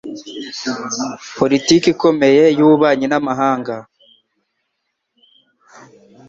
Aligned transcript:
Politiki 1.39 1.85
ikomeye 1.93 2.43
y’ububanyi 2.57 3.07
n’amahanga. 3.09 3.75